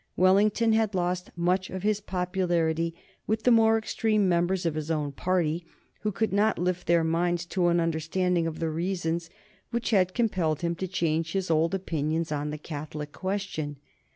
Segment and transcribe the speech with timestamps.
[0.15, 2.95] Wellington had lost much of his popularity
[3.27, 5.63] with the more extreme members of his own party,
[5.99, 9.29] who could not lift their minds to an understanding of the reasons
[9.69, 13.77] which had compelled him to change his old opinions on the Catholic question.